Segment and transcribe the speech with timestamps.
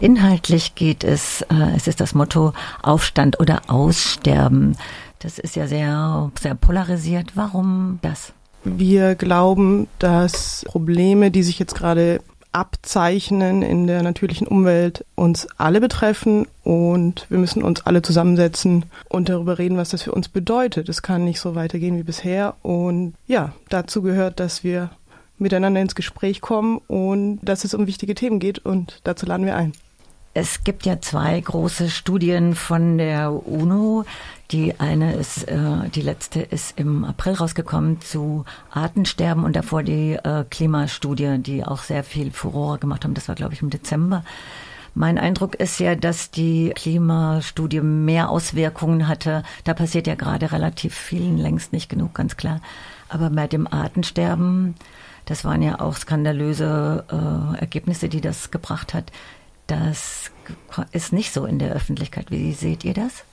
[0.00, 2.52] Inhaltlich geht es, äh, es ist das Motto
[2.82, 4.76] Aufstand oder Aussterben.
[5.18, 7.32] Das ist ja sehr, sehr polarisiert.
[7.34, 8.32] Warum das?
[8.64, 12.20] Wir glauben, dass Probleme, die sich jetzt gerade
[12.52, 19.28] abzeichnen in der natürlichen Umwelt, uns alle betreffen und wir müssen uns alle zusammensetzen und
[19.28, 20.88] darüber reden, was das für uns bedeutet.
[20.88, 24.90] Es kann nicht so weitergehen wie bisher und ja, dazu gehört, dass wir
[25.38, 29.56] miteinander ins Gespräch kommen und dass es um wichtige Themen geht und dazu laden wir
[29.56, 29.72] ein.
[30.40, 34.04] Es gibt ja zwei große Studien von der UNO.
[34.52, 40.12] Die eine ist, äh, die letzte ist im April rausgekommen zu Artensterben und davor die
[40.12, 43.14] äh, Klimastudie, die auch sehr viel Furore gemacht haben.
[43.14, 44.22] Das war, glaube ich, im Dezember.
[44.94, 49.42] Mein Eindruck ist ja, dass die Klimastudie mehr Auswirkungen hatte.
[49.64, 52.60] Da passiert ja gerade relativ viel, längst nicht genug, ganz klar.
[53.08, 54.76] Aber bei dem Artensterben,
[55.24, 59.10] das waren ja auch skandalöse äh, Ergebnisse, die das gebracht hat.
[59.68, 60.30] Das
[60.92, 62.30] ist nicht so in der Öffentlichkeit.
[62.30, 63.24] Wie seht ihr das?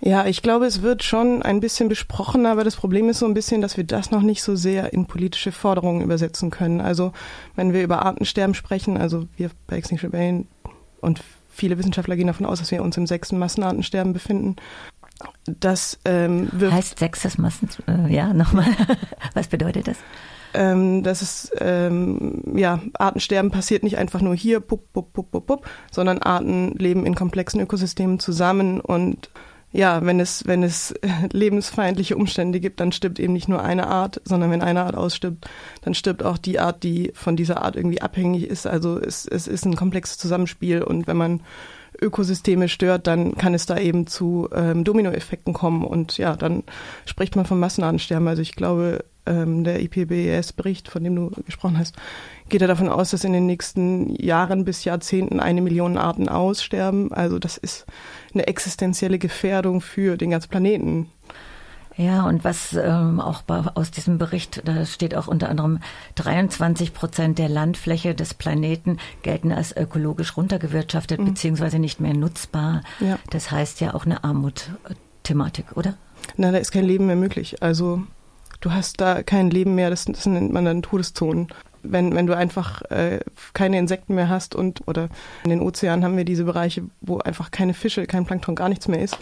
[0.00, 3.34] Ja, ich glaube, es wird schon ein bisschen besprochen, aber das Problem ist so ein
[3.34, 6.80] bisschen, dass wir das noch nicht so sehr in politische Forderungen übersetzen können.
[6.80, 7.12] Also
[7.54, 10.48] wenn wir über Artensterben sprechen, also wir bei Extinction Rebellion
[11.00, 14.56] und viele Wissenschaftler gehen davon aus, dass wir uns im sechsten Massenartensterben befinden.
[15.46, 17.70] Das ähm, heißt sechstes Massen.
[17.86, 18.66] Äh, ja, nochmal.
[19.34, 19.96] Was bedeutet das?
[20.56, 25.46] Ähm, dass es ähm, ja Artensterben passiert nicht einfach nur hier, pup, pup, pup, pup,
[25.46, 29.30] pup, sondern Arten leben in komplexen Ökosystemen zusammen und
[29.72, 30.94] ja, wenn es, wenn es
[31.32, 35.46] lebensfeindliche Umstände gibt, dann stirbt eben nicht nur eine Art, sondern wenn eine Art ausstirbt,
[35.82, 38.66] dann stirbt auch die Art, die von dieser Art irgendwie abhängig ist.
[38.66, 41.42] Also es, es ist ein komplexes Zusammenspiel und wenn man
[42.00, 46.62] Ökosysteme stört, dann kann es da eben zu ähm, Dominoeffekten kommen und ja, dann
[47.04, 48.28] spricht man von Massenartensterben.
[48.28, 51.96] Also ich glaube, ähm, der IPBES-Bericht, von dem du gesprochen hast,
[52.48, 57.12] geht er davon aus, dass in den nächsten Jahren bis Jahrzehnten eine Million Arten aussterben.
[57.12, 57.86] Also das ist
[58.34, 61.10] eine existenzielle Gefährdung für den ganzen Planeten.
[61.96, 65.78] Ja, und was ähm, auch bei, aus diesem Bericht, da steht auch unter anderem,
[66.16, 71.26] 23 Prozent der Landfläche des Planeten gelten als ökologisch runtergewirtschaftet, mhm.
[71.26, 72.82] beziehungsweise nicht mehr nutzbar.
[73.00, 73.18] Ja.
[73.30, 75.94] Das heißt ja auch eine Armut-Thematik, oder?
[76.36, 77.62] Na, da ist kein Leben mehr möglich.
[77.62, 78.02] Also
[78.60, 81.48] du hast da kein Leben mehr, das, das nennt man dann Todeszonen.
[81.82, 83.20] Wenn, wenn du einfach äh,
[83.54, 85.08] keine Insekten mehr hast und oder
[85.44, 88.88] in den Ozeanen haben wir diese Bereiche, wo einfach keine Fische, kein Plankton, gar nichts
[88.88, 89.16] mehr ist.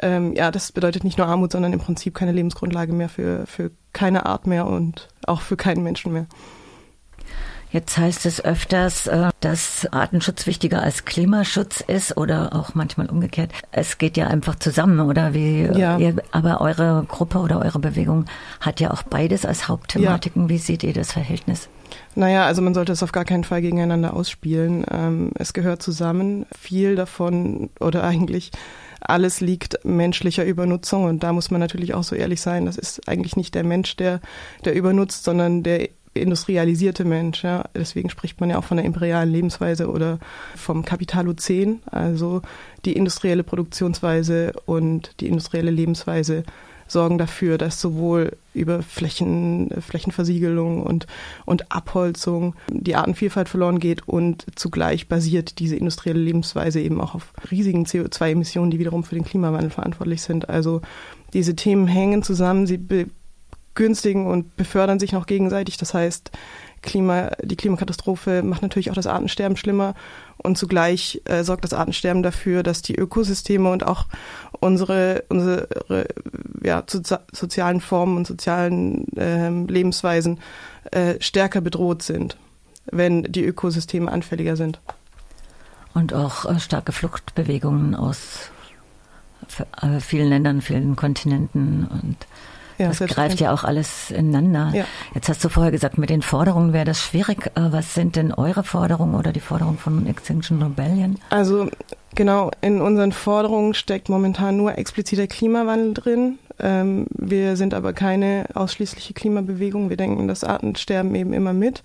[0.00, 3.72] Ähm, ja, das bedeutet nicht nur Armut, sondern im Prinzip keine Lebensgrundlage mehr für, für
[3.92, 6.26] keine Art mehr und auch für keinen Menschen mehr.
[7.70, 13.52] Jetzt heißt es öfters, äh, dass Artenschutz wichtiger als Klimaschutz ist oder auch manchmal umgekehrt.
[13.72, 15.68] Es geht ja einfach zusammen, oder wie?
[15.76, 15.98] Ja.
[15.98, 18.26] Ihr, aber eure Gruppe oder eure Bewegung
[18.60, 20.42] hat ja auch beides als Hauptthematiken.
[20.42, 20.48] Ja.
[20.48, 21.68] Wie seht ihr das Verhältnis?
[22.14, 24.84] Naja, also man sollte es auf gar keinen Fall gegeneinander ausspielen.
[24.90, 26.46] Ähm, es gehört zusammen.
[26.58, 28.52] Viel davon oder eigentlich
[29.00, 33.08] alles liegt menschlicher Übernutzung und da muss man natürlich auch so ehrlich sein, das ist
[33.08, 34.20] eigentlich nicht der Mensch, der,
[34.64, 35.88] der übernutzt, sondern der
[36.18, 37.42] industrialisierte Mensch.
[37.42, 37.64] Ja.
[37.74, 40.18] Deswegen spricht man ja auch von der imperialen Lebensweise oder
[40.56, 42.42] vom Kapitalozän, also
[42.84, 46.44] die industrielle Produktionsweise und die industrielle Lebensweise
[46.88, 51.06] sorgen dafür, dass sowohl über Flächen, Flächenversiegelung und,
[51.44, 57.32] und Abholzung die Artenvielfalt verloren geht und zugleich basiert diese industrielle Lebensweise eben auch auf
[57.50, 60.48] riesigen CO2-Emissionen, die wiederum für den Klimawandel verantwortlich sind.
[60.48, 60.80] Also
[61.32, 62.78] diese Themen hängen zusammen, sie
[63.76, 65.76] begünstigen und befördern sich noch gegenseitig.
[65.76, 66.32] Das heißt,
[66.82, 69.94] Klima, die Klimakatastrophe macht natürlich auch das Artensterben schlimmer
[70.38, 74.06] und zugleich äh, sorgt das Artensterben dafür, dass die Ökosysteme und auch
[74.60, 75.68] unsere, unsere
[76.62, 77.00] ja, so,
[77.32, 80.40] sozialen Formen und sozialen äh, Lebensweisen
[80.90, 82.36] äh, stärker bedroht sind,
[82.86, 84.80] wenn die Ökosysteme anfälliger sind.
[85.92, 88.50] Und auch äh, starke Fluchtbewegungen aus
[89.82, 92.16] äh, vielen Ländern, vielen Kontinenten und
[92.78, 94.70] ja, das greift ja auch alles ineinander.
[94.74, 94.84] Ja.
[95.14, 97.46] Jetzt hast du vorher gesagt, mit den Forderungen wäre das schwierig.
[97.54, 101.18] Äh, was sind denn eure Forderungen oder die Forderungen von Extinction Rebellion?
[101.30, 101.68] Also
[102.14, 106.38] genau, in unseren Forderungen steckt momentan nur expliziter Klimawandel drin.
[106.58, 109.90] Ähm, wir sind aber keine ausschließliche Klimabewegung.
[109.90, 111.82] Wir denken das Artensterben eben immer mit.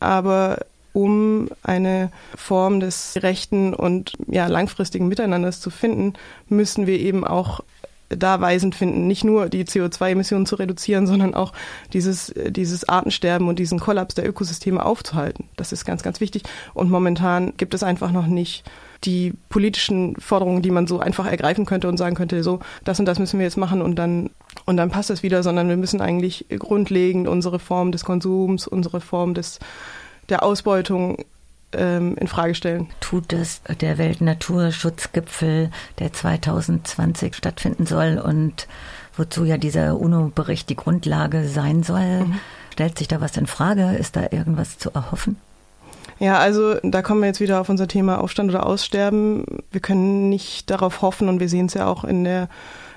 [0.00, 0.58] Aber
[0.92, 6.14] um eine Form des gerechten und ja, langfristigen Miteinanders zu finden,
[6.48, 7.60] müssen wir eben auch
[8.08, 11.52] da weisend finden, nicht nur die CO2-Emissionen zu reduzieren, sondern auch
[11.92, 15.48] dieses, dieses Artensterben und diesen Kollaps der Ökosysteme aufzuhalten.
[15.56, 16.42] Das ist ganz, ganz wichtig.
[16.74, 18.64] Und momentan gibt es einfach noch nicht
[19.04, 23.06] die politischen Forderungen, die man so einfach ergreifen könnte und sagen könnte, so, das und
[23.06, 24.30] das müssen wir jetzt machen und dann,
[24.64, 29.00] und dann passt das wieder, sondern wir müssen eigentlich grundlegend unsere Form des Konsums, unsere
[29.00, 29.60] Form des,
[30.28, 31.24] der Ausbeutung
[31.72, 32.88] ähm, in Frage stellen.
[33.00, 38.66] Tut es der Weltnaturschutzgipfel, der 2020 stattfinden soll und
[39.16, 42.24] wozu ja dieser UNO-Bericht die Grundlage sein soll?
[42.24, 42.40] Mhm.
[42.72, 43.96] Stellt sich da was in Frage?
[43.96, 45.36] Ist da irgendwas zu erhoffen?
[46.20, 49.44] Ja, also da kommen wir jetzt wieder auf unser Thema Aufstand oder Aussterben.
[49.70, 52.48] Wir können nicht darauf hoffen und wir sehen es ja auch in der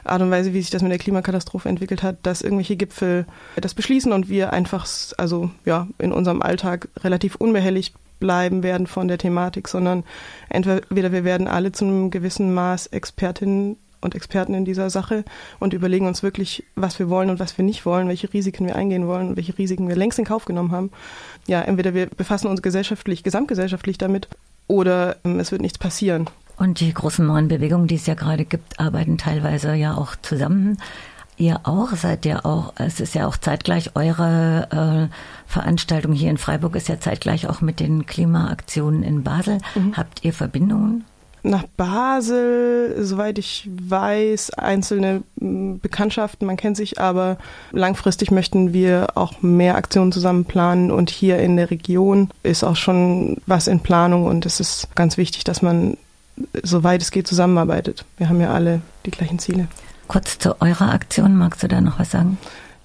[0.03, 3.25] Art und Weise, wie sich das mit der Klimakatastrophe entwickelt hat, dass irgendwelche Gipfel
[3.55, 9.09] das beschließen und wir einfach, also ja, in unserem Alltag relativ unbehelligt bleiben werden von
[9.09, 10.05] der Thematik, sondern
[10.47, 15.25] entweder wir werden alle zu einem gewissen Maß Expertinnen und Experten in dieser Sache
[15.59, 18.75] und überlegen uns wirklich, was wir wollen und was wir nicht wollen, welche Risiken wir
[18.75, 20.91] eingehen wollen und welche Risiken wir längst in Kauf genommen haben.
[21.47, 24.27] Ja, entweder wir befassen uns gesellschaftlich, gesamtgesellschaftlich damit
[24.67, 26.29] oder ähm, es wird nichts passieren.
[26.57, 30.77] Und die großen neuen Bewegungen, die es ja gerade gibt, arbeiten teilweise ja auch zusammen.
[31.41, 36.37] Ihr auch, seid ihr auch, es ist ja auch zeitgleich eure äh, Veranstaltung hier in
[36.37, 39.57] Freiburg ist ja zeitgleich auch mit den Klimaaktionen in Basel.
[39.73, 39.97] Mhm.
[39.97, 41.03] Habt ihr Verbindungen?
[41.41, 47.37] Nach Basel, soweit ich weiß, einzelne Bekanntschaften, man kennt sich, aber
[47.71, 52.75] langfristig möchten wir auch mehr Aktionen zusammen planen und hier in der Region ist auch
[52.75, 55.97] schon was in Planung und es ist ganz wichtig, dass man
[56.61, 58.05] soweit es geht, zusammenarbeitet.
[58.17, 59.67] Wir haben ja alle die gleichen Ziele.
[60.11, 62.37] Kurz zu eurer Aktion, magst du da noch was sagen?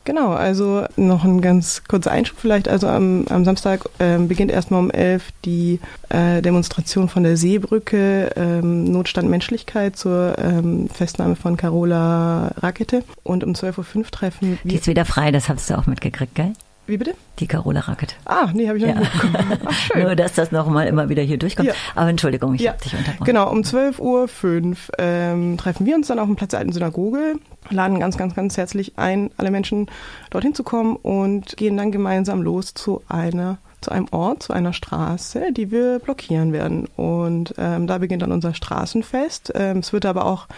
[0.05, 2.69] Genau, also noch ein ganz kurzer Einschub vielleicht.
[2.69, 8.31] Also am, am Samstag ähm, beginnt erstmal um elf die äh, Demonstration von der Seebrücke,
[8.37, 13.03] ähm, Notstand Menschlichkeit zur ähm, Festnahme von Carola Rakete.
[13.25, 14.71] Und um 12.05 Uhr treffen wir.
[14.71, 16.53] Die ist wieder frei, das hast du auch mitgekriegt, gell?
[16.87, 17.15] Wie bitte?
[17.41, 18.17] Die Carola Racket.
[18.25, 19.01] Ah, nee, habe ich noch ja.
[19.01, 19.59] nicht mitbekommen.
[19.67, 20.03] Ach, schön.
[20.03, 21.69] Nur, dass das nochmal immer wieder hier durchkommt.
[21.69, 21.75] Ja.
[21.95, 22.73] Aber Entschuldigung, ich ja.
[22.73, 23.25] habe dich unterbrochen.
[23.25, 27.35] Genau, um 12.05 Uhr ähm, treffen wir uns dann auf dem Platz der alten Synagoge,
[27.71, 29.91] laden ganz, ganz, ganz herzlich ein, alle Menschen
[30.31, 34.73] dorthin zu kommen und gehen dann gemeinsam los zu einer zu einem Ort, zu einer
[34.73, 36.89] Straße, die wir blockieren werden.
[36.97, 39.53] Und ähm, da beginnt dann unser Straßenfest.
[39.55, 40.49] Ähm, es wird aber auch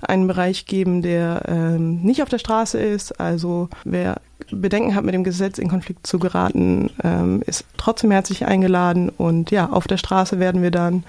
[0.00, 3.20] einen Bereich geben, der ähm, nicht auf der Straße ist.
[3.20, 4.20] Also wer
[4.52, 9.08] Bedenken hat, mit dem Gesetz in Konflikt zu geraten, ähm, ist trotzdem herzlich eingeladen.
[9.08, 11.04] Und ja, auf der Straße werden wir dann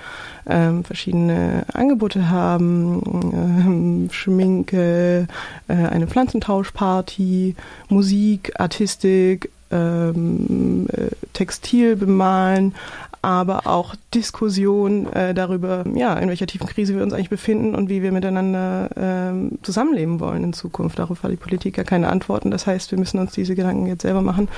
[0.47, 3.01] ähm, verschiedene Angebote haben,
[3.33, 5.27] ähm, Schminke,
[5.67, 7.55] äh, eine Pflanzentauschparty,
[7.89, 12.75] Musik, Artistik, ähm, äh, Textil bemalen,
[13.21, 17.89] aber auch Diskussion äh, darüber, ja, in welcher tiefen Krise wir uns eigentlich befinden und
[17.89, 20.99] wie wir miteinander ähm, zusammenleben wollen in Zukunft.
[20.99, 22.51] Darauf hat die Politik ja keine Antworten.
[22.51, 24.49] Das heißt, wir müssen uns diese Gedanken jetzt selber machen.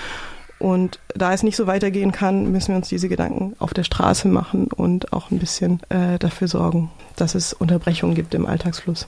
[0.59, 4.29] Und da es nicht so weitergehen kann, müssen wir uns diese Gedanken auf der Straße
[4.29, 9.07] machen und auch ein bisschen äh, dafür sorgen, dass es Unterbrechungen gibt im Alltagsfluss.